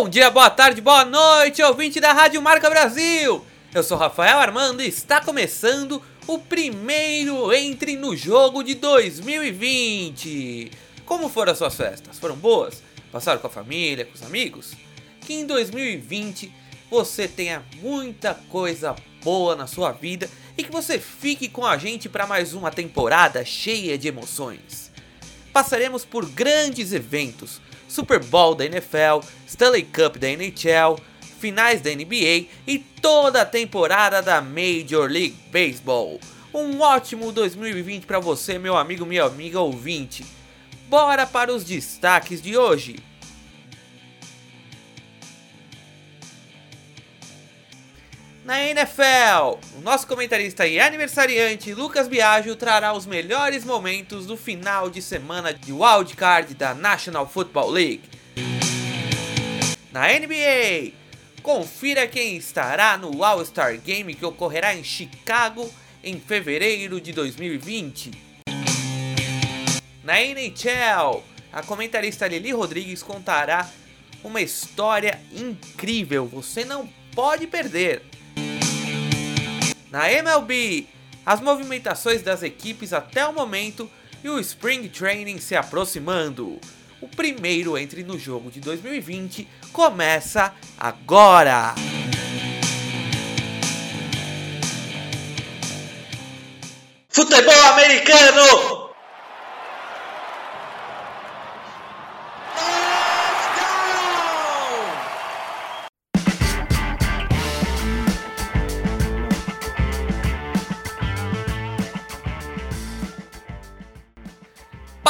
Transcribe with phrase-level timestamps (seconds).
[0.00, 3.44] Bom dia, boa tarde, boa noite, ouvinte da Rádio Marca Brasil!
[3.74, 10.70] Eu sou Rafael Armando e está começando o primeiro Entre no Jogo de 2020.
[11.04, 12.16] Como foram as suas festas?
[12.16, 12.80] Foram boas?
[13.10, 14.72] Passaram com a família, com os amigos?
[15.22, 16.54] Que em 2020
[16.88, 22.08] você tenha muita coisa boa na sua vida e que você fique com a gente
[22.08, 24.92] para mais uma temporada cheia de emoções.
[25.52, 31.00] Passaremos por grandes eventos Super Bowl da NFL, Stanley Cup da NHL,
[31.40, 36.20] finais da NBA e toda a temporada da Major League Baseball.
[36.52, 40.24] Um ótimo 2020 para você, meu amigo, minha amiga ouvinte.
[40.88, 42.96] Bora para os destaques de hoje.
[48.48, 54.88] Na NFL, o nosso comentarista e aniversariante Lucas Biagio trará os melhores momentos do final
[54.88, 58.08] de semana de wildcard da National Football League.
[59.92, 60.94] Na NBA,
[61.42, 65.70] confira quem estará no All-Star Game que ocorrerá em Chicago
[66.02, 68.12] em fevereiro de 2020.
[70.02, 71.22] Na NHL,
[71.52, 73.68] a comentarista Lili Rodrigues contará
[74.24, 78.16] uma história incrível, você não pode perder.
[79.90, 80.86] Na MLB,
[81.24, 83.90] as movimentações das equipes até o momento
[84.22, 86.58] e o Spring Training se aproximando.
[87.00, 91.74] O primeiro entre no jogo de 2020 começa agora!
[97.08, 98.87] Futebol americano!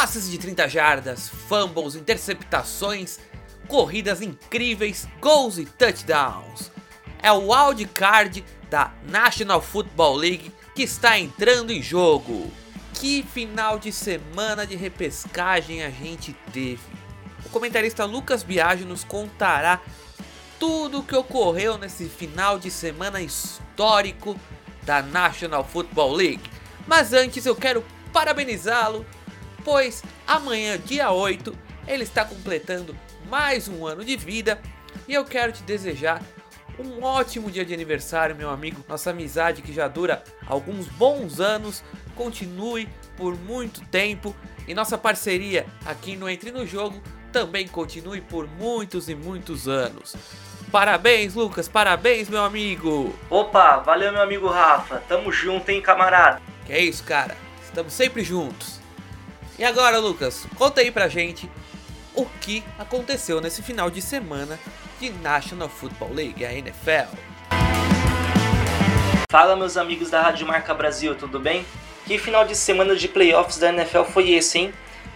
[0.08, 3.18] Passes de 30 jardas, fumbles, interceptações,
[3.66, 6.72] corridas incríveis, gols e touchdowns.
[7.22, 12.50] É o wildcard da National Football League que está entrando em jogo.
[12.94, 16.80] Que final de semana de repescagem a gente teve.
[17.44, 19.78] O comentarista Lucas Biagio nos contará
[20.58, 24.40] tudo o que ocorreu nesse final de semana histórico
[24.84, 26.50] da National Football League.
[26.86, 29.04] Mas antes eu quero parabenizá-lo
[29.68, 31.54] pois amanhã, dia 8,
[31.86, 32.96] ele está completando
[33.28, 34.58] mais um ano de vida
[35.06, 36.22] e eu quero te desejar
[36.78, 38.82] um ótimo dia de aniversário, meu amigo.
[38.88, 41.84] Nossa amizade que já dura alguns bons anos
[42.16, 44.34] continue por muito tempo
[44.66, 50.16] e nossa parceria aqui no Entre no Jogo também continue por muitos e muitos anos.
[50.72, 53.14] Parabéns, Lucas, parabéns, meu amigo.
[53.28, 55.02] Opa, valeu, meu amigo Rafa.
[55.06, 56.40] Tamo junto, hein, camarada.
[56.64, 57.36] Que é isso, cara.
[57.62, 58.77] Estamos sempre juntos.
[59.58, 61.50] E agora, Lucas, conta aí pra gente
[62.14, 64.56] o que aconteceu nesse final de semana
[65.00, 67.12] de National Football League, a NFL.
[69.28, 71.66] Fala, meus amigos da Rádio Marca Brasil, tudo bem?
[72.06, 74.74] Que final de semana de playoffs da NFL foi esse, hein?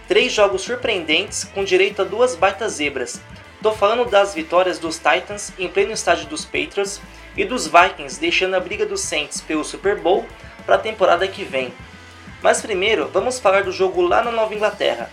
[0.09, 3.21] Três jogos surpreendentes com direito a duas baitas zebras.
[3.61, 6.99] Tô falando das vitórias dos Titans em pleno estádio dos Patriots
[7.37, 10.27] e dos Vikings deixando a briga dos Saints pelo Super Bowl
[10.65, 11.73] para a temporada que vem.
[12.43, 15.09] Mas primeiro, vamos falar do jogo lá na Nova Inglaterra.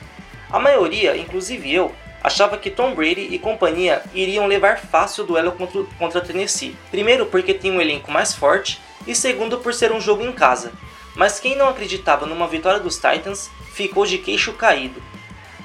[0.50, 5.52] A maioria, inclusive eu, achava que Tom Brady e companhia iriam levar fácil o duelo
[5.52, 6.76] contra, contra Tennessee.
[6.90, 10.72] Primeiro porque tem um elenco mais forte e segundo por ser um jogo em casa.
[11.14, 15.00] Mas quem não acreditava numa vitória dos Titans ficou de queixo caído.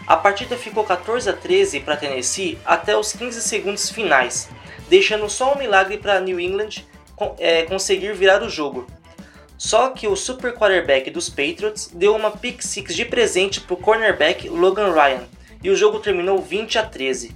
[0.06, 4.50] A partida ficou 14 a 13 para Tennessee até os 15 segundos finais,
[4.88, 6.86] deixando só um milagre para New England
[7.40, 8.86] é, conseguir virar o jogo.
[9.58, 13.78] Só que o super quarterback dos Patriots deu uma pick six de presente para o
[13.78, 15.24] cornerback Logan Ryan
[15.64, 17.36] e o jogo terminou 20 a 13.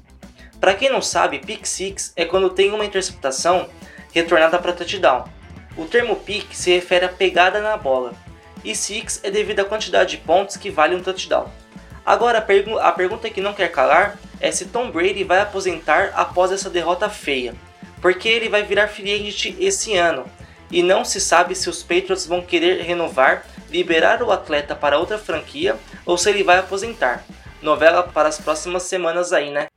[0.60, 3.70] Para quem não sabe, pick six é quando tem uma interceptação
[4.14, 5.26] retornada para touchdown.
[5.78, 8.14] O termo pick se refere à pegada na bola
[8.66, 11.50] e six é devido à quantidade de pontos que vale um touchdown.
[12.06, 16.12] Agora a, pergu a pergunta que não quer calar é se Tom Brady vai aposentar
[16.16, 17.54] após essa derrota feia,
[18.02, 20.26] porque ele vai virar free agent esse ano
[20.72, 25.18] e não se sabe se os Patriots vão querer renovar, liberar o atleta para outra
[25.18, 27.24] franquia ou se ele vai aposentar.
[27.62, 29.68] Novela para as próximas semanas aí, né?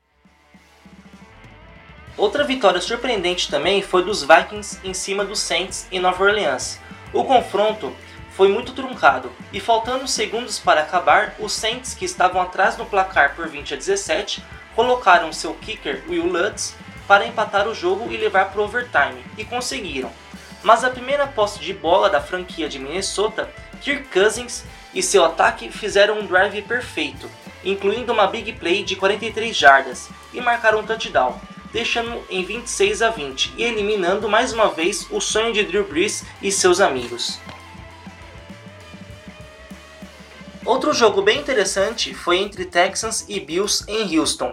[2.16, 6.78] Outra vitória surpreendente também foi dos Vikings em cima dos Saints em Nova Orleans.
[7.12, 7.94] O confronto
[8.32, 13.34] foi muito truncado e faltando segundos para acabar, os Saints que estavam atrás no placar
[13.34, 14.42] por 20 a 17
[14.74, 16.74] colocaram seu kicker Will Lutz
[17.06, 20.10] para empatar o jogo e levar para o overtime e conseguiram
[20.62, 23.50] mas a primeira posse de bola da franquia de Minnesota,
[23.80, 24.64] Kirk Cousins
[24.94, 27.28] e seu ataque fizeram um drive perfeito,
[27.64, 31.40] incluindo uma big play de 43 jardas, e marcaram um touchdown,
[31.72, 36.24] deixando em 26 a 20 e eliminando mais uma vez o sonho de Drew Brees
[36.40, 37.38] e seus amigos.
[40.64, 44.52] Outro jogo bem interessante foi entre Texans e Bills em Houston.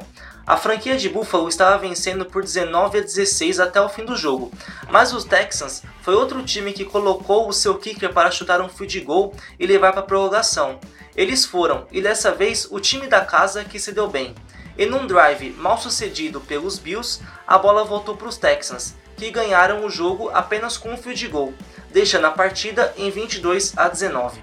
[0.49, 4.51] A franquia de Buffalo estava vencendo por 19 a 16 até o fim do jogo,
[4.89, 8.99] mas os Texans foi outro time que colocou o seu kicker para chutar um field
[9.01, 10.79] goal e levar para a prorrogação.
[11.15, 14.33] Eles foram, e dessa vez o time da casa que se deu bem.
[14.75, 19.85] Em um drive mal sucedido pelos Bills, a bola voltou para os Texans, que ganharam
[19.85, 21.53] o jogo apenas com um field goal,
[21.91, 24.41] deixando a partida em 22 a 19.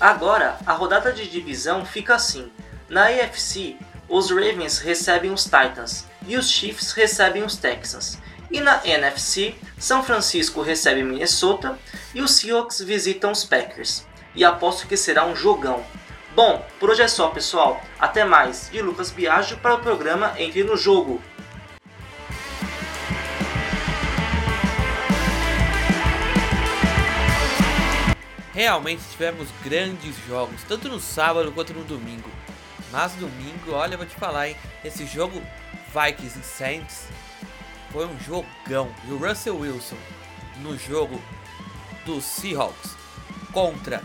[0.00, 2.50] Agora, a rodada de divisão fica assim.
[2.88, 3.76] Na AFC,
[4.14, 8.16] os Ravens recebem os Titans e os Chiefs recebem os Texans.
[8.48, 11.76] E na NFC, São Francisco recebe Minnesota
[12.14, 14.06] e os Seahawks visitam os Packers.
[14.32, 15.84] E aposto que será um jogão.
[16.32, 17.82] Bom, por hoje é só, pessoal.
[17.98, 18.70] Até mais.
[18.70, 21.20] De Lucas Biagio para o programa Entre no Jogo.
[28.52, 32.30] Realmente tivemos grandes jogos, tanto no sábado quanto no domingo.
[32.94, 34.56] Mas domingo, olha, eu vou te falar, hein?
[34.84, 35.42] Esse jogo
[35.88, 37.08] Vikings e Saints
[37.90, 38.88] foi um jogão.
[39.08, 39.96] E o Russell Wilson
[40.58, 41.20] no jogo
[42.06, 42.92] dos Seahawks
[43.52, 44.00] contra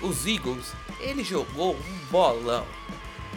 [0.00, 2.66] os Eagles, ele jogou um bolão.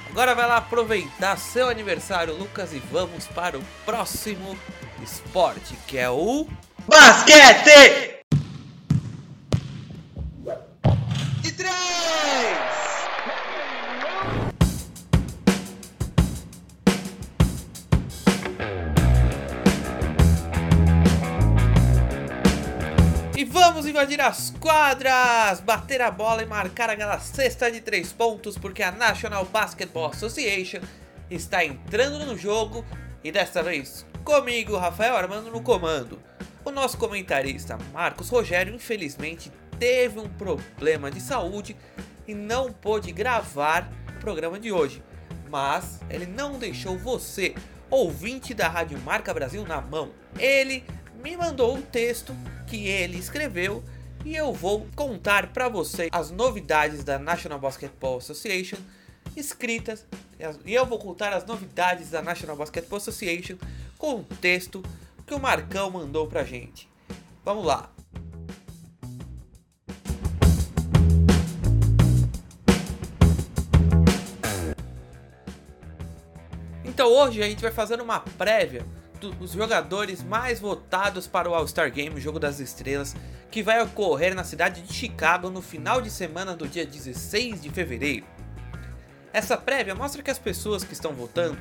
[0.09, 4.57] Agora vai lá aproveitar seu aniversário, Lucas, e vamos para o próximo
[5.03, 6.47] esporte, que é o
[6.87, 8.18] basquete.
[23.77, 28.91] Invadir as quadras, bater a bola e marcar aquela cesta de três pontos, porque a
[28.91, 30.79] National Basketball Association
[31.29, 32.83] está entrando no jogo
[33.23, 36.19] e desta vez comigo, Rafael Armando, no comando.
[36.65, 41.75] O nosso comentarista Marcos Rogério, infelizmente, teve um problema de saúde
[42.27, 45.03] e não pôde gravar o programa de hoje,
[45.49, 47.55] mas ele não deixou você,
[47.89, 50.11] ouvinte da Rádio Marca Brasil, na mão.
[50.37, 50.83] Ele
[51.23, 52.33] me mandou um texto
[52.65, 53.83] que ele escreveu
[54.23, 58.77] e eu vou contar para você as novidades da National Basketball Association
[59.35, 60.05] escritas
[60.65, 63.57] e eu vou contar as novidades da National Basketball Association
[63.97, 64.81] com o texto
[65.27, 66.89] que o Marcão mandou pra gente.
[67.43, 67.91] Vamos lá.
[76.83, 78.85] Então hoje a gente vai fazer uma prévia
[79.19, 83.15] dos jogadores mais votados para o All-Star Game, o Jogo das Estrelas,
[83.51, 87.69] que vai ocorrer na cidade de Chicago no final de semana do dia 16 de
[87.69, 88.25] fevereiro.
[89.33, 91.59] Essa prévia mostra que as pessoas que estão votando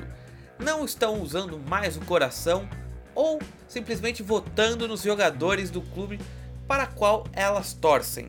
[0.57, 2.67] não estão usando mais o coração
[3.13, 6.19] ou simplesmente votando nos jogadores do clube
[6.67, 8.27] para qual elas torcem.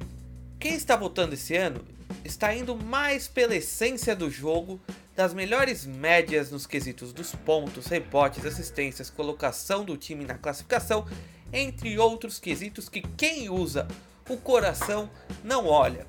[0.59, 1.85] Quem está votando esse ano
[2.25, 4.81] está indo mais pela essência do jogo
[5.21, 11.07] das melhores médias nos quesitos dos pontos, rebotes, assistências, colocação do time na classificação,
[11.53, 13.87] entre outros quesitos que quem usa
[14.31, 15.11] o coração
[15.45, 16.07] não olha.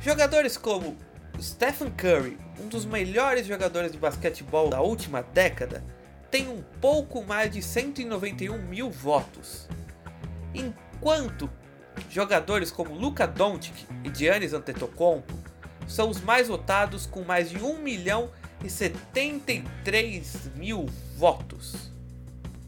[0.00, 0.96] Jogadores como
[1.38, 5.84] Stephen Curry, um dos melhores jogadores de basquetebol da última década,
[6.30, 9.68] tem um pouco mais de 191 mil votos.
[10.54, 11.50] Enquanto
[12.08, 15.41] jogadores como Luka Doncic e Giannis Antetokounmpo
[15.92, 18.30] são os mais votados com mais de 1 milhão
[18.64, 21.92] e 73 mil votos.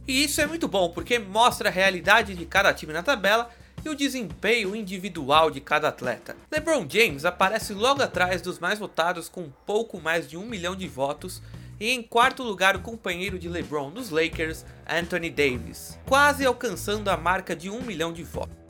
[0.06, 3.50] E isso é muito bom porque mostra a realidade de cada time na tabela
[3.84, 6.36] e o desempenho individual de cada atleta.
[6.50, 10.88] LeBron James aparece logo atrás dos mais votados com pouco mais de 1 milhão de
[10.88, 11.42] votos
[11.80, 17.16] e em quarto lugar o companheiro de LeBron dos Lakers, Anthony Davis, quase alcançando a
[17.16, 18.63] marca de 1 milhão de votos.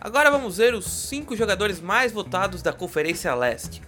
[0.00, 3.82] Agora vamos ver os 5 jogadores mais votados da Conferência Leste.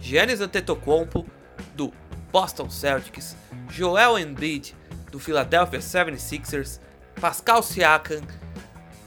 [0.00, 1.26] Giannis Antetokounmpo,
[1.74, 1.92] do
[2.30, 3.36] Boston Celtics,
[3.68, 4.76] Joel Embiid,
[5.10, 6.78] do Philadelphia 76ers,
[7.20, 8.22] Pascal Siakam,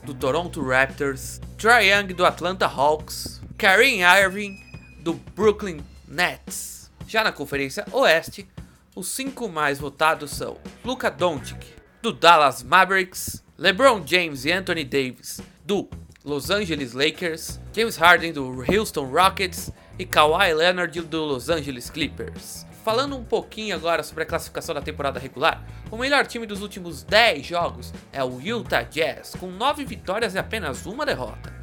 [0.04, 4.60] do Toronto Raptors, Trae Young, do Atlanta Hawks, Kareem Irving,
[5.00, 6.92] do Brooklyn Nets.
[7.08, 8.50] Já na Conferência Oeste,
[8.94, 11.66] os 5 mais votados são Luka Doncic,
[12.02, 15.90] do Dallas Mavericks, LeBron James e Anthony Davis, do
[16.26, 22.66] Los Angeles Lakers, James Harden do Houston Rockets e Kawhi Leonard do Los Angeles Clippers.
[22.84, 27.04] Falando um pouquinho agora sobre a classificação da temporada regular, o melhor time dos últimos
[27.04, 31.54] 10 jogos é o Utah Jazz, com 9 vitórias e apenas uma derrota.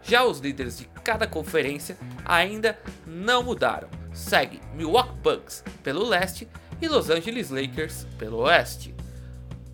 [0.00, 3.88] Já os líderes de cada conferência ainda não mudaram.
[4.12, 6.48] segue Milwaukee Bucks pelo leste
[6.80, 8.94] e Los Angeles Lakers pelo oeste.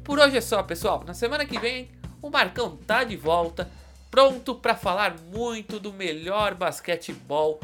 [0.02, 1.04] Por hoje é só, pessoal.
[1.06, 1.90] Na semana que vem,
[2.22, 3.70] o Marcão tá de volta,
[4.10, 7.60] pronto para falar muito do melhor basquetebol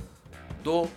[0.62, 0.88] do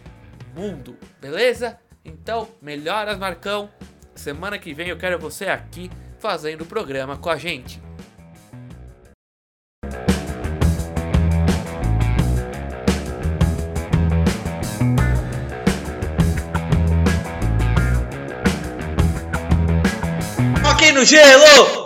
[0.55, 1.79] mundo, beleza?
[2.05, 3.69] Então, melhoras, Marcão.
[4.15, 5.89] Semana que vem eu quero você aqui
[6.19, 7.81] fazendo o programa com a gente.
[20.63, 21.78] Ok no gelo!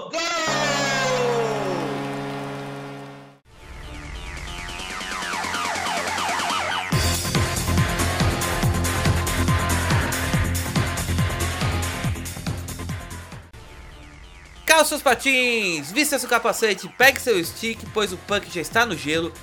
[14.94, 19.34] Seus patins, vista seu capacete, pegue seu stick, pois o punk já está no gelo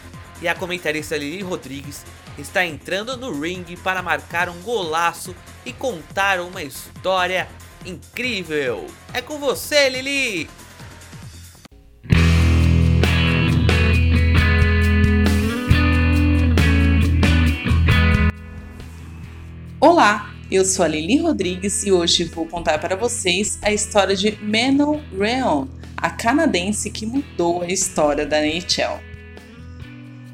[0.41, 2.05] e a comentarista Lili Rodrigues
[2.39, 5.35] está entrando no ringue para marcar um golaço
[5.67, 7.49] e contar uma história
[7.85, 8.87] incrível.
[9.13, 10.49] É com você, Lili!
[19.81, 24.37] Olá, eu sou a Lili Rodrigues e hoje vou contar para vocês a história de
[24.43, 28.99] Manon Rheon, a canadense que mudou a história da NHL.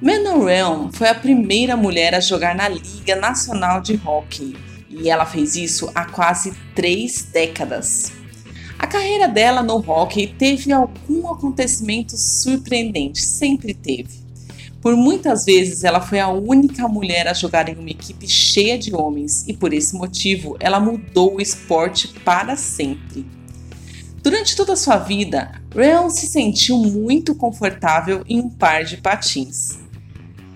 [0.00, 4.56] Manon Rheon foi a primeira mulher a jogar na Liga Nacional de Hockey
[4.88, 8.10] e ela fez isso há quase três décadas.
[8.78, 14.25] A carreira dela no hockey teve algum acontecimento surpreendente, sempre teve.
[14.86, 18.94] Por muitas vezes ela foi a única mulher a jogar em uma equipe cheia de
[18.94, 23.26] homens e por esse motivo ela mudou o esporte para sempre.
[24.22, 29.76] Durante toda a sua vida, Ryan se sentiu muito confortável em um par de patins.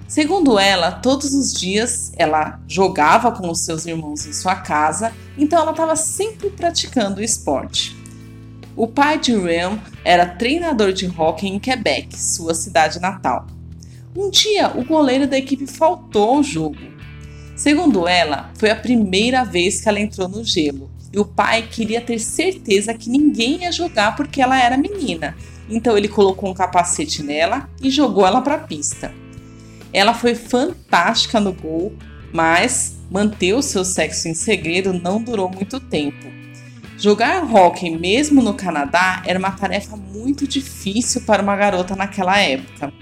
[0.07, 5.61] Segundo ela, todos os dias ela jogava com os seus irmãos em sua casa, então
[5.61, 7.97] ela estava sempre praticando o esporte.
[8.77, 13.45] O pai de Ryan era treinador de hóquei em Quebec, sua cidade natal.
[14.17, 16.77] Um dia, o goleiro da equipe faltou ao jogo.
[17.55, 22.01] Segundo ela, foi a primeira vez que ela entrou no gelo e o pai queria
[22.01, 25.37] ter certeza que ninguém ia jogar porque ela era menina.
[25.69, 29.13] Então ele colocou um capacete nela e jogou ela para a pista.
[29.93, 31.93] Ela foi fantástica no gol,
[32.33, 36.27] mas manter o seu sexo em segredo não durou muito tempo.
[36.99, 42.93] Jogar hockey mesmo no Canadá era uma tarefa muito difícil para uma garota naquela época.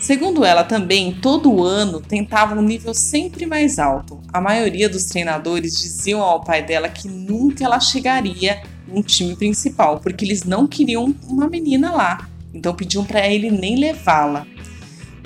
[0.00, 4.18] Segundo ela também, todo ano tentava um nível sempre mais alto.
[4.32, 10.00] A maioria dos treinadores diziam ao pai dela que nunca ela chegaria no time principal,
[10.00, 12.26] porque eles não queriam uma menina lá.
[12.52, 14.46] Então pediam para ele nem levá-la.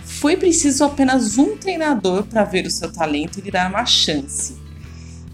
[0.02, 4.56] Foi preciso apenas um treinador para ver o seu talento e lhe dar uma chance.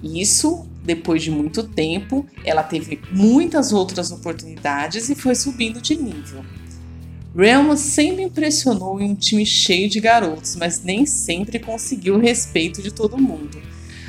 [0.02, 6.44] Isso, depois de muito tempo, ela teve muitas outras oportunidades e foi subindo de nível.
[7.36, 12.82] Ramos sempre impressionou em um time cheio de garotos, mas nem sempre conseguiu o respeito
[12.82, 13.62] de todo mundo.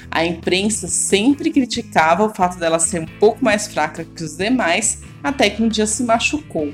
[0.10, 5.00] A imprensa sempre criticava o fato dela ser um pouco mais fraca que os demais,
[5.24, 6.74] até que um dia se machucou.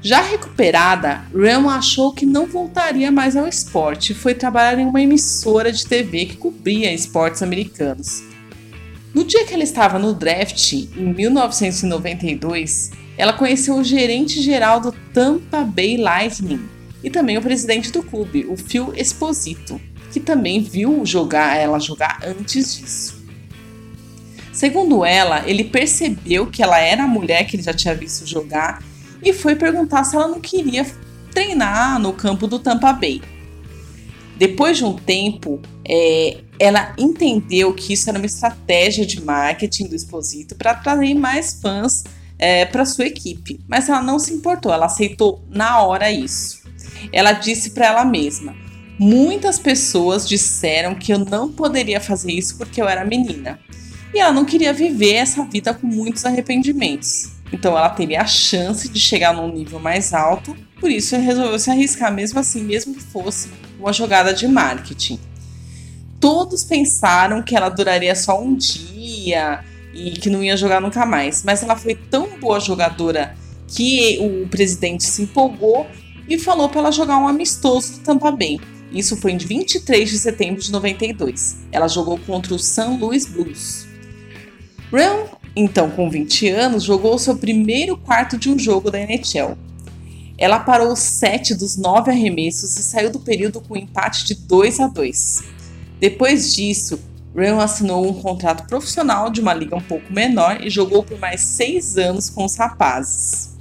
[0.00, 5.02] Já recuperada, Ram achou que não voltaria mais ao esporte e foi trabalhar em uma
[5.02, 8.22] emissora de TV que cobria esportes americanos.
[9.12, 14.92] No dia que ela estava no draft, em 1992, ela conheceu o gerente geral do
[15.12, 16.68] Tampa Bay Lightning
[17.02, 19.80] e também o presidente do clube, o Phil Esposito,
[20.12, 23.22] que também viu jogar ela jogar antes disso.
[24.52, 28.82] Segundo ela, ele percebeu que ela era a mulher que ele já tinha visto jogar
[29.22, 30.86] e foi perguntar se ela não queria
[31.32, 33.22] treinar no campo do Tampa Bay.
[34.36, 39.94] Depois de um tempo, é, ela entendeu que isso era uma estratégia de marketing do
[39.94, 42.04] Exposito para atrair mais fãs
[42.42, 46.60] é, para sua equipe, mas ela não se importou, ela aceitou na hora isso.
[47.12, 48.52] Ela disse para ela mesma:
[48.98, 53.60] muitas pessoas disseram que eu não poderia fazer isso porque eu era menina.
[54.12, 57.30] E ela não queria viver essa vida com muitos arrependimentos.
[57.52, 61.70] Então ela teria a chance de chegar num nível mais alto, por isso resolveu se
[61.70, 65.20] arriscar mesmo assim, mesmo que fosse uma jogada de marketing.
[66.18, 71.42] Todos pensaram que ela duraria só um dia, e que não ia jogar nunca mais.
[71.44, 73.36] Mas ela foi tão boa jogadora
[73.68, 75.86] que o presidente se empolgou
[76.28, 78.60] e falou para ela jogar um amistoso do Tampa Bay.
[78.92, 81.56] Isso foi em 23 de setembro de 92.
[81.72, 82.98] Ela jogou contra o St.
[83.00, 83.86] Louis Blues.
[84.92, 85.24] Ram,
[85.56, 89.56] então com 20 anos, jogou seu primeiro quarto de um jogo da NHL.
[90.36, 94.80] Ela parou sete dos nove arremessos e saiu do período com um empate de 2
[94.80, 95.44] a 2.
[96.00, 96.98] Depois disso,
[97.34, 101.40] Ryan assinou um contrato profissional de uma liga um pouco menor e jogou por mais
[101.40, 103.52] seis anos com os rapazes.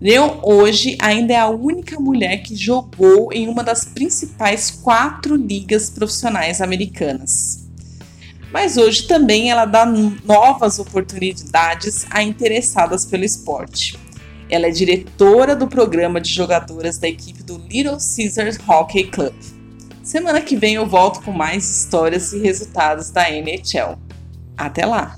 [0.00, 5.90] Leon hoje ainda é a única mulher que jogou em uma das principais quatro ligas
[5.90, 7.68] profissionais americanas.
[8.52, 13.96] Mas hoje também ela dá novas oportunidades a interessadas pelo esporte.
[14.50, 19.34] Ela é diretora do programa de jogadoras da equipe do Little Caesars Hockey Club.
[20.02, 23.96] Semana que vem eu volto com mais histórias e resultados da NHL.
[24.56, 25.16] Até lá!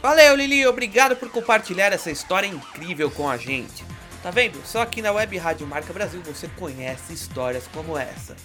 [0.00, 3.84] Valeu, Lili, obrigado por compartilhar essa história incrível com a gente.
[4.22, 4.64] Tá vendo?
[4.64, 8.36] Só aqui na Web Rádio Marca Brasil você conhece histórias como essa.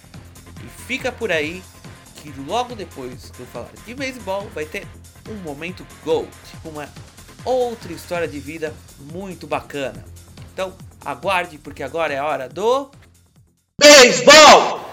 [0.64, 1.62] E fica por aí
[2.16, 4.88] que logo depois que eu falar de beisebol vai ter
[5.30, 6.28] um momento GOAT,
[6.64, 6.90] uma
[7.44, 8.74] outra história de vida
[9.12, 10.04] muito bacana.
[10.54, 12.90] Então aguarde porque agora é a hora do
[13.80, 14.86] beisebol!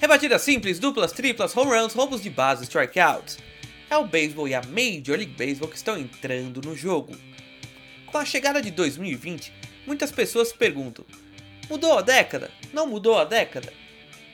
[0.00, 3.38] Rebatidas simples, duplas, triplas, home runs, roubos de base, strikeouts.
[3.94, 7.16] É o beisebol e a Major League Baseball que estão entrando no jogo.
[8.06, 9.52] Com a chegada de 2020,
[9.86, 11.04] muitas pessoas perguntam:
[11.70, 12.50] mudou a década?
[12.72, 13.72] Não mudou a década?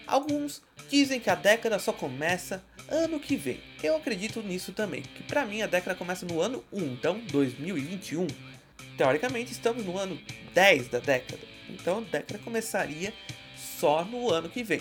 [0.07, 3.61] Alguns dizem que a década só começa ano que vem.
[3.83, 8.29] Eu acredito nisso também, que para mim a década começa no ano 1, então 2021.
[8.97, 10.19] Teoricamente estamos no ano
[10.55, 13.12] 10 da década, então a década começaria
[13.79, 14.81] só no ano que vem.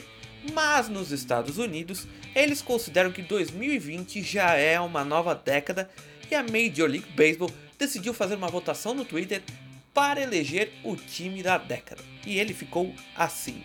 [0.53, 5.89] Mas nos Estados Unidos, eles consideram que 2020 já é uma nova década
[6.29, 9.41] e a Major League Baseball decidiu fazer uma votação no Twitter
[9.93, 12.01] para eleger o time da década.
[12.25, 13.63] E ele ficou assim.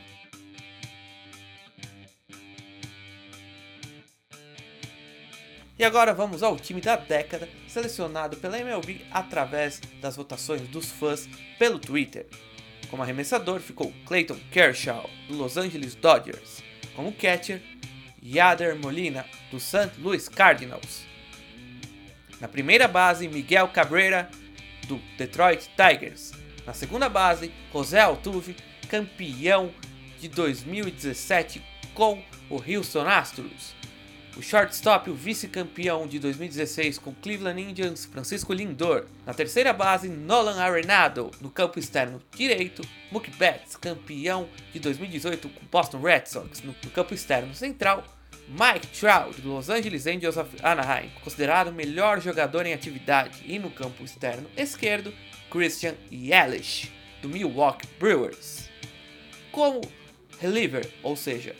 [5.76, 11.28] E agora vamos ao time da década, selecionado pela MLB através das votações dos fãs
[11.58, 12.26] pelo Twitter.
[12.94, 16.62] Como arremessador ficou Clayton Kershaw, do Los Angeles Dodgers.
[16.94, 17.61] Como catcher,
[18.22, 19.90] Yader Molina, do St.
[19.98, 21.04] Louis Cardinals.
[22.40, 24.30] Na primeira base, Miguel Cabrera,
[24.87, 26.35] do Detroit Tigers.
[26.64, 28.54] Na segunda base, José Altuve,
[28.88, 29.74] campeão
[30.20, 31.61] de 2017
[31.94, 33.74] com o Houston Astros.
[34.37, 39.07] O shortstop, o vice-campeão de 2016 com Cleveland Indians, Francisco Lindor.
[39.25, 41.31] Na terceira base, Nolan Arenado.
[41.40, 46.62] No campo externo direito, Mookie Betts, campeão de 2018 com Boston Red Sox.
[46.62, 48.03] No, no campo externo central,
[48.49, 53.40] Mike Trout, do Los Angeles Angels of Anaheim, considerado o melhor jogador em atividade.
[53.47, 55.14] E no campo externo esquerdo,
[55.49, 56.92] Christian Yelich,
[57.23, 58.68] do Milwaukee Brewers.
[59.53, 59.81] Como
[60.40, 61.55] reliever, ou seja,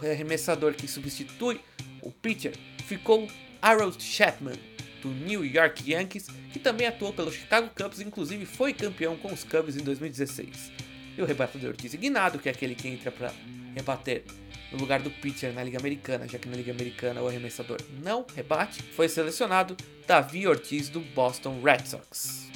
[0.00, 1.60] o arremessador que substitui
[2.02, 2.54] o pitcher
[2.86, 3.28] ficou
[3.60, 4.56] Harold Chapman,
[5.02, 9.32] do New York Yankees, que também atuou pelo Chicago Cubs e inclusive foi campeão com
[9.32, 10.72] os Cubs em 2016.
[11.16, 13.32] E o rebatedor designado, que é aquele que entra para
[13.74, 14.24] rebater
[14.70, 18.24] no lugar do pitcher na Liga Americana, já que na Liga Americana o arremessador não
[18.34, 22.49] rebate, foi selecionado Davi Ortiz do Boston Red Sox.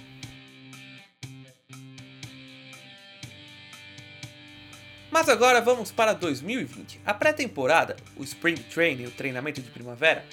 [5.14, 7.00] Mas agora vamos para 2020.
[7.06, 10.24] A pré-temporada, o Spring Training, o treinamento de primavera,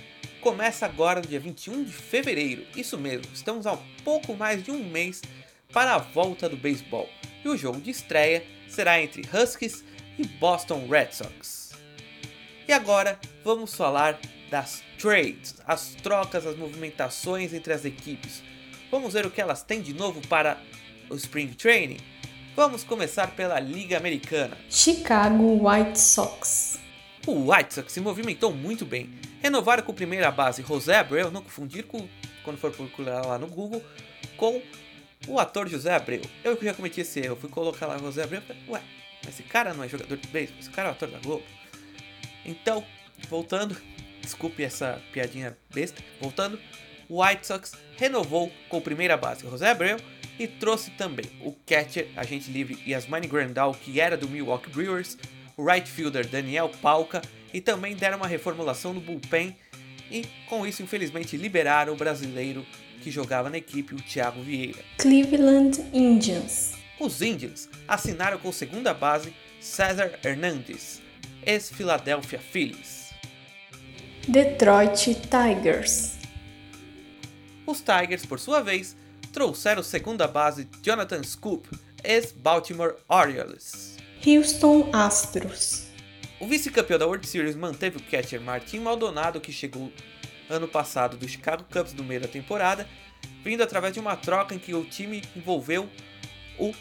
[0.41, 2.65] começa agora no dia 21 de fevereiro.
[2.75, 5.21] Isso mesmo, estamos há pouco mais de um mês
[5.71, 7.07] para a volta do beisebol.
[7.45, 9.83] E o jogo de estreia será entre Huskies
[10.17, 11.73] e Boston Red Sox.
[12.67, 18.41] E agora vamos falar das trades, as trocas, as movimentações entre as equipes.
[18.89, 20.59] Vamos ver o que elas têm de novo para
[21.07, 21.99] o Spring Training.
[22.53, 24.57] Vamos começar pela Liga Americana.
[24.69, 26.77] Chicago White Sox.
[27.25, 29.09] O White Sox se movimentou muito bem.
[29.41, 32.05] Renovaram com primeira base José Abreu, não confundir com,
[32.43, 33.81] quando for procurar lá no Google,
[34.35, 34.61] com
[35.29, 36.21] o ator José Abreu.
[36.43, 38.81] Eu já cometi esse erro, fui colocar lá José Abreu e falei, ué,
[39.23, 41.43] mas esse cara não é jogador de beisebol, esse cara é ator da Globo.
[42.45, 42.83] Então,
[43.29, 43.77] voltando,
[44.21, 46.59] desculpe essa piadinha besta, voltando,
[47.07, 49.97] o White Sox renovou com primeira base José Abreu
[50.41, 55.15] e trouxe também o catcher, agente livre Yasmani Grandal, que era do Milwaukee Brewers,
[55.55, 57.21] o right fielder Daniel Palca
[57.53, 59.55] e também deram uma reformulação no bullpen
[60.09, 62.65] e com isso infelizmente liberaram o brasileiro
[63.03, 64.79] que jogava na equipe, o Thiago Vieira.
[64.97, 66.73] Cleveland Indians.
[66.99, 71.03] Os Indians assinaram com segunda base César Hernandes,
[71.45, 73.11] ex-Philadelphia Phillies.
[74.27, 76.17] Detroit Tigers.
[77.65, 78.95] Os Tigers, por sua vez,
[79.31, 81.67] trouxeram segunda base Jonathan Scoop,
[82.03, 83.97] ex-Baltimore Orioles.
[84.25, 85.87] Houston Astros.
[86.39, 89.91] O vice-campeão da World Series manteve o catcher Martin Maldonado, que chegou
[90.49, 92.87] ano passado do Chicago Cubs no meio da temporada,
[93.43, 95.89] vindo através de uma troca em que o time envolveu
[96.59, 96.73] o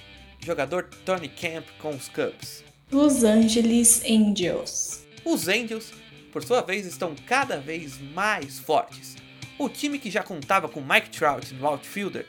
[0.44, 2.64] jogador Tony Camp com os Cubs.
[2.90, 5.06] Los Angeles Angels.
[5.24, 5.92] Os Angels,
[6.32, 9.16] por sua vez, estão cada vez mais fortes.
[9.58, 12.26] O time que já contava com Mike Trout no outfielder,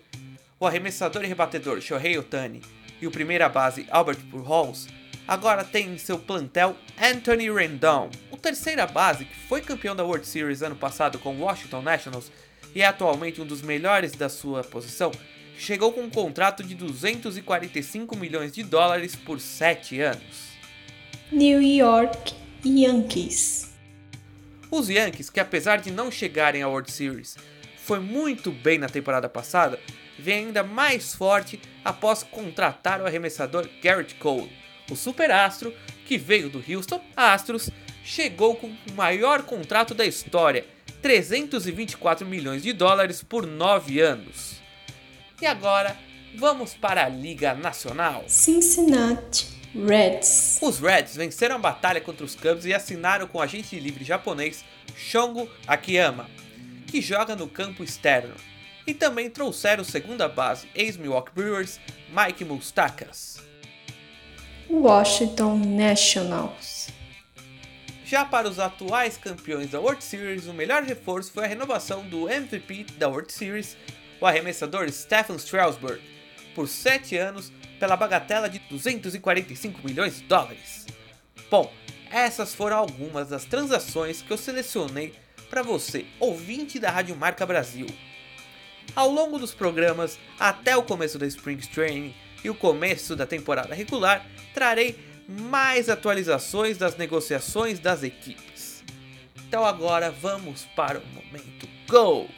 [0.62, 2.62] o arremessador e rebatedor Shohei Otani
[3.02, 4.88] e o primeira base Albert Pujols
[5.28, 10.28] agora tem em seu plantel Anthony Rendon, o terceira base que foi campeão da World
[10.28, 12.32] Series ano passado com o Washington Nationals
[12.76, 15.12] e é atualmente um dos melhores da sua posição,
[15.58, 20.52] chegou com um contrato de 245 milhões de dólares por 7 anos.
[21.32, 23.74] New York Yankees.
[24.70, 27.36] Os Yankees, que apesar de não chegarem à World Series,
[27.78, 29.80] foi muito bem na temporada passada,
[30.22, 34.52] vem ainda mais forte após contratar o arremessador Garrett Cole,
[34.90, 35.74] o superastro
[36.06, 37.70] que veio do Houston Astros
[38.04, 40.66] chegou com o maior contrato da história,
[41.02, 44.62] 324 milhões de dólares por 9 anos.
[45.42, 45.98] E agora,
[46.38, 48.26] vamos para a Liga Nacional.
[48.28, 50.60] Cincinnati Reds.
[50.62, 54.66] Os Reds venceram a batalha contra os Cubs e assinaram com o agente livre japonês
[54.96, 56.30] Shongo Akiyama,
[56.88, 58.36] que joga no campo externo.
[58.92, 63.42] E também trouxeram segunda base ex-Milwaukee Brewers Mike Moustakas.
[64.70, 66.90] Washington Nationals.
[68.04, 72.30] Já para os atuais campeões da World Series, o melhor reforço foi a renovação do
[72.30, 73.78] MVP da World Series,
[74.20, 76.02] o arremessador Stephen Strasburg,
[76.54, 77.50] por 7 anos
[77.80, 80.86] pela bagatela de 245 milhões de dólares.
[81.50, 81.72] Bom,
[82.12, 85.14] essas foram algumas das transações que eu selecionei
[85.50, 87.88] para você, ouvinte da Rádio Marca Brasil.
[88.96, 92.14] Ao longo dos programas, até o começo da Spring Training
[92.44, 98.84] e o começo da temporada regular, trarei mais atualizações das negociações das equipes.
[99.48, 102.32] Então agora vamos para o momento Gold.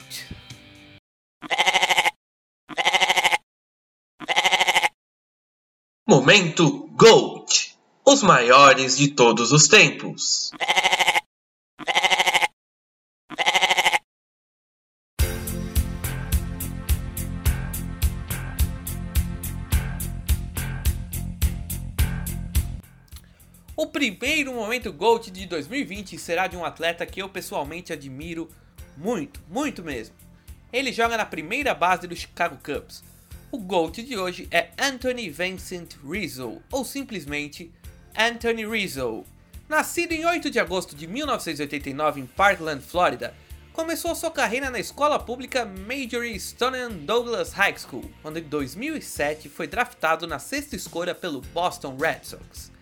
[6.08, 7.78] Momento Gold.
[8.06, 10.52] Os maiores de todos os tempos.
[23.76, 28.48] O primeiro momento GOAT de 2020 será de um atleta que eu pessoalmente admiro
[28.96, 30.16] muito, muito mesmo.
[30.72, 33.04] Ele joga na primeira base do Chicago Cubs.
[33.52, 37.72] O GOAT de hoje é Anthony Vincent Rizzo, ou simplesmente
[38.16, 39.26] Anthony Rizzo.
[39.68, 43.34] Nascido em 8 de agosto de 1989 em Parkland, Flórida,
[43.72, 49.66] começou sua carreira na escola pública Major Stoneman Douglas High School, quando em 2007 foi
[49.66, 52.73] draftado na sexta escolha pelo Boston Red Sox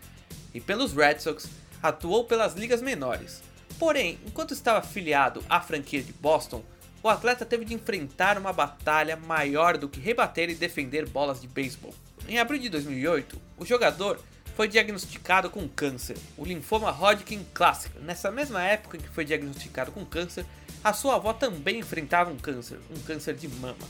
[0.53, 1.47] e pelos Red Sox,
[1.81, 3.41] atuou pelas ligas menores.
[3.79, 6.63] Porém, enquanto estava afiliado à franquia de Boston,
[7.03, 11.47] o atleta teve de enfrentar uma batalha maior do que rebater e defender bolas de
[11.47, 11.93] beisebol.
[12.27, 14.19] Em abril de 2008, o jogador
[14.55, 17.99] foi diagnosticado com câncer, o linfoma Hodgkin clássico.
[17.99, 20.45] Nessa mesma época em que foi diagnosticado com câncer,
[20.83, 23.87] a sua avó também enfrentava um câncer, um câncer de mama.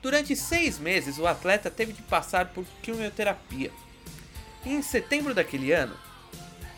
[0.00, 3.72] Durante seis meses, o atleta teve de passar por quimioterapia,
[4.74, 5.96] em setembro daquele ano,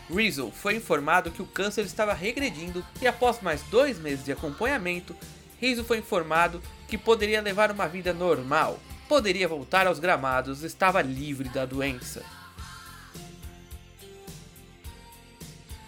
[0.09, 5.15] Rizzo foi informado que o câncer estava regredindo e após mais dois meses de acompanhamento,
[5.59, 11.49] Rizzo foi informado que poderia levar uma vida normal, poderia voltar aos gramados, estava livre
[11.49, 12.23] da doença.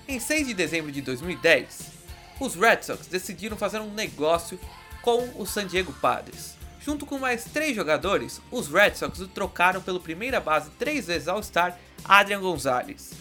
[0.08, 1.92] Em 6 de dezembro de 2010,
[2.40, 4.60] os Red Sox decidiram fazer um negócio
[5.02, 6.61] com o San Diego Padres.
[6.84, 11.28] Junto com mais três jogadores, os Red Sox o trocaram pelo primeira base três vezes
[11.28, 13.12] All-Star Adrian Gonzalez.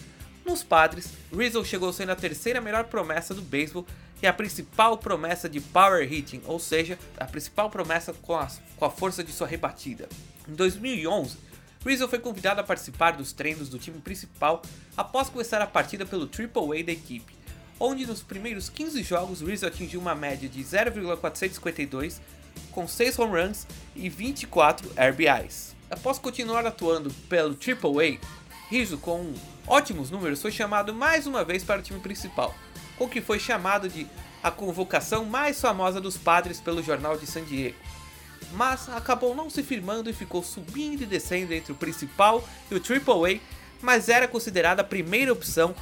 [0.43, 3.85] Nos Padres, Rizzo chegou sendo a terceira melhor promessa do beisebol
[4.21, 8.47] e a principal promessa de power hitting, ou seja, a principal promessa com a,
[8.77, 10.09] com a força de sua rebatida.
[10.49, 11.37] Em 2011,
[11.85, 14.63] Rizzo foi convidado a participar dos treinos do time principal
[14.97, 17.33] após começar a partida pelo Triple A da equipe,
[17.79, 22.19] onde nos primeiros 15 jogos Rizzo atingiu uma média de 0,452
[22.71, 25.75] com 6 home runs e 24 RBIs.
[25.89, 29.33] Após continuar atuando pelo Triple A, Rizzo, com
[29.67, 32.55] ótimos números, foi chamado mais uma vez para o time principal,
[32.97, 34.07] com o que foi chamado de
[34.41, 37.75] a convocação mais famosa dos padres pelo jornal de San Diego.
[38.53, 42.79] Mas acabou não se firmando e ficou subindo e descendo entre o principal e o
[42.79, 43.39] Triple A,
[43.81, 45.75] mas era considerada a primeira opção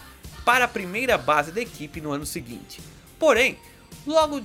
[0.43, 2.81] para a primeira base da equipe no ano seguinte.
[3.17, 3.57] Porém,
[4.05, 4.41] logo,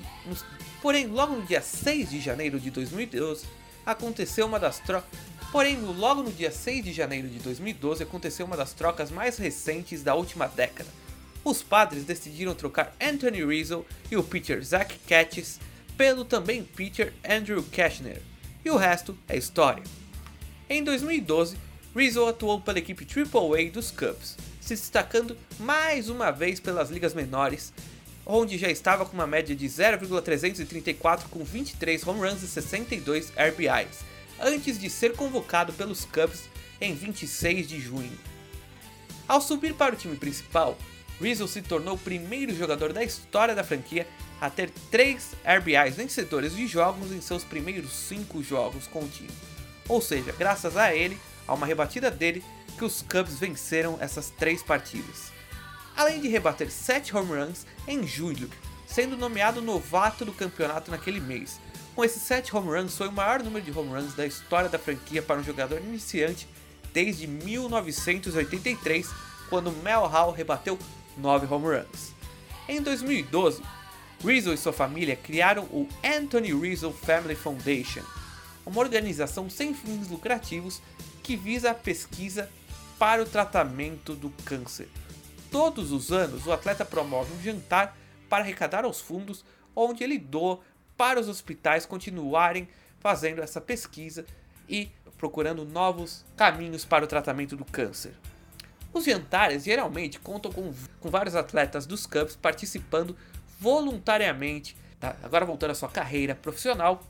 [0.85, 3.47] porém, logo no dia 6 de janeiro de 2012,
[3.87, 5.09] aconteceu uma das trocas
[5.51, 10.03] Porém, logo no dia 6 de janeiro de 2012 aconteceu uma das trocas mais recentes
[10.03, 10.91] da última década.
[11.43, 15.59] Os padres decidiram trocar Anthony Rizzo e o pitcher Zach Catches
[15.97, 18.21] pelo também pitcher Andrew Kashner,
[18.63, 19.85] e o resto é história.
[20.69, 21.57] Em 2012,
[21.97, 27.73] Rizzo atuou pela equipe AAA dos Cubs, se destacando mais uma vez pelas ligas menores,
[28.27, 34.05] onde já estava com uma média de 0,334 com 23 home runs e 62 RBIs,
[34.41, 36.49] antes de ser convocado pelos Cubs
[36.81, 38.19] em 26 de junho.
[39.27, 40.77] Ao subir para o time principal,
[41.21, 44.07] Rizzo se tornou o primeiro jogador da história da franquia
[44.41, 49.31] a ter 3 RBIs vencedores de jogos em seus primeiros 5 jogos com o time.
[49.89, 52.45] Ou seja, graças a ele, a uma rebatida dele,
[52.77, 55.33] que os Cubs venceram essas 3 partidas.
[55.97, 58.51] Além de rebater 7 home runs em julho,
[58.87, 61.61] sendo nomeado novato do campeonato naquele mês.
[61.95, 64.79] Com esses 7 home runs, foi o maior número de home runs da história da
[64.79, 66.49] franquia para um jogador iniciante
[66.93, 69.09] desde 1983,
[69.49, 70.79] quando Mel Hall rebateu
[71.17, 72.13] 9 home runs.
[72.69, 73.63] Em 2012,
[74.25, 78.03] Rizzo e sua família criaram o Anthony Rizzo Family Foundation,
[78.65, 80.81] uma organização sem fins lucrativos
[81.23, 82.49] que visa a pesquisa
[82.99, 84.89] para o tratamento do câncer.
[85.55, 87.97] Todos os anos, o atleta promove um jantar
[88.29, 90.59] para arrecadar os fundos, onde ele doa
[90.97, 92.67] para os hospitais continuarem
[92.99, 94.27] fazendo essa pesquisa
[94.69, 98.15] e procurando novos caminhos para o tratamento do câncer.
[98.93, 103.17] Os jantares geralmente contam com, com vários atletas dos Cubs participando
[103.61, 104.77] voluntariamente.
[104.99, 105.15] Tá?
[105.23, 107.01] Agora voltando à sua carreira profissional,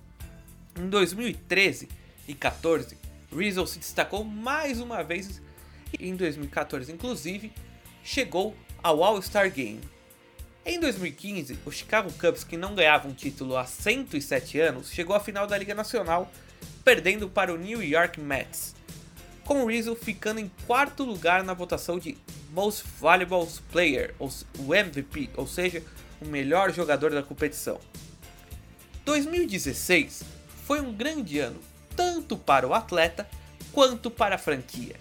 [0.78, 1.88] em 2013
[2.28, 2.98] e 14,
[3.34, 5.40] Rizzo se destacou mais uma vez
[5.98, 7.50] e em 2014, inclusive,
[8.04, 9.80] chegou ao All-Star Game.
[10.66, 15.20] Em 2015, o Chicago Cubs, que não ganhava um título há 107 anos, chegou à
[15.20, 16.30] final da Liga Nacional,
[16.84, 18.74] perdendo para o New York Mets,
[19.44, 22.16] com Rizzo ficando em quarto lugar na votação de
[22.50, 25.82] Most Valuable Player, o MVP, ou seja,
[26.20, 27.80] o melhor jogador da competição.
[29.04, 30.22] 2016
[30.64, 31.60] foi um grande ano,
[31.96, 33.28] tanto para o atleta
[33.72, 34.96] quanto para a franquia.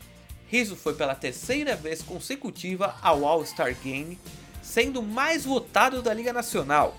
[0.54, 4.20] Rizzo foi pela terceira vez consecutiva ao All-Star Game,
[4.62, 6.96] sendo mais votado da Liga Nacional.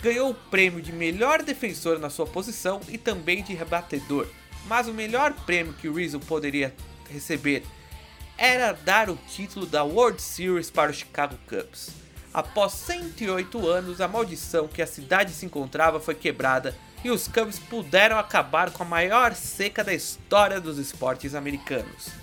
[0.00, 4.28] Ganhou o prêmio de melhor defensor na sua posição e também de rebatedor,
[4.68, 6.72] mas o melhor prêmio que Rizzo poderia
[7.10, 7.64] receber
[8.38, 11.90] era dar o título da World Series para o Chicago Cubs.
[12.32, 17.58] Após 108 anos, a maldição que a cidade se encontrava foi quebrada e os Cubs
[17.58, 22.19] puderam acabar com a maior seca da história dos esportes americanos.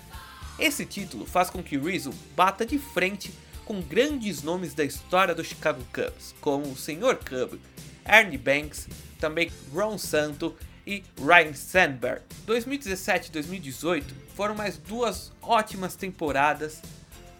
[0.58, 3.32] Esse título faz com que Rizzo bata de frente
[3.64, 7.16] com grandes nomes da história do Chicago Cubs, como o Sr.
[7.16, 7.60] Cub,
[8.04, 8.88] Ernie Banks,
[9.20, 12.22] também Ron Santo e Ryan Sandberg.
[12.46, 16.82] 2017 e 2018 foram mais duas ótimas temporadas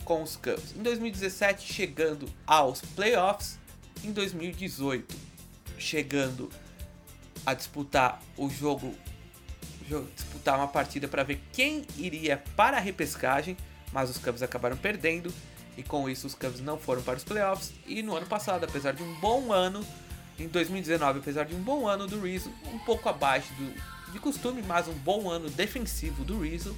[0.04, 0.76] com os Cubs.
[0.76, 3.59] Em 2017 chegando aos playoffs,
[4.04, 5.16] em 2018
[5.78, 6.50] chegando
[7.46, 8.94] a disputar o jogo,
[10.14, 13.57] disputar uma partida para ver quem iria para a repescagem,
[13.92, 15.33] mas os Cubs acabaram perdendo
[15.77, 17.72] e com isso os Cubs não foram para os playoffs.
[17.87, 19.85] E no ano passado, apesar de um bom ano,
[20.38, 24.61] em 2019, apesar de um bom ano do Rizzo, um pouco abaixo do, de costume,
[24.62, 26.77] mas um bom ano defensivo do Rizzo,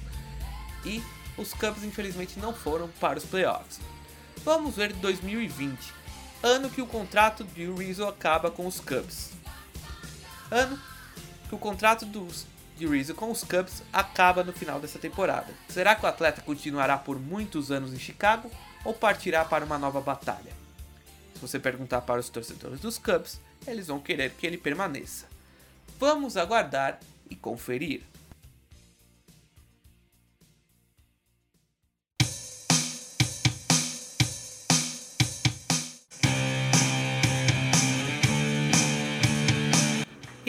[0.85, 1.01] e
[1.35, 3.79] os Cubs infelizmente não foram para os playoffs.
[4.43, 5.93] Vamos ver 2020,
[6.43, 9.31] ano que o contrato de Rizzo acaba com os Cubs.
[10.51, 10.79] Ano
[11.49, 12.45] que o contrato dos,
[12.81, 15.53] de Rizzo com os Cubs acaba no final dessa temporada.
[15.69, 18.49] Será que o atleta continuará por muitos anos em Chicago
[18.83, 20.51] ou partirá para uma nova batalha?
[21.35, 25.27] Se você perguntar para os torcedores dos Cubs, eles vão querer que ele permaneça.
[25.99, 28.01] Vamos aguardar e conferir.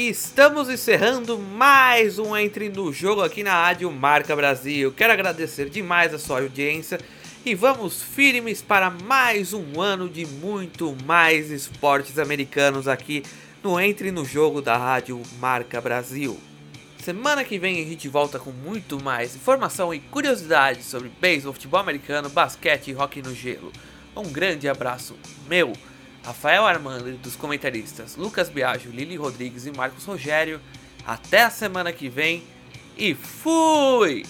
[0.09, 4.91] Estamos encerrando mais um Entre no Jogo aqui na Rádio Marca Brasil.
[4.91, 6.99] Quero agradecer demais a sua audiência
[7.47, 13.23] e vamos firmes para mais um ano de muito mais esportes americanos aqui
[13.63, 16.37] no Entre no Jogo da Rádio Marca Brasil.
[16.99, 21.79] Semana que vem a gente volta com muito mais informação e curiosidades sobre beisebol, futebol
[21.79, 23.71] americano, basquete e rock no gelo.
[24.17, 25.17] Um grande abraço
[25.49, 25.73] meu,
[26.25, 30.61] Rafael Armando dos comentaristas Lucas Biagio, Lili Rodrigues e Marcos Rogério.
[31.05, 32.45] Até a semana que vem
[32.97, 34.25] e fui!